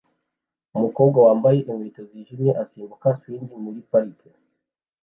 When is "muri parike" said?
3.63-4.29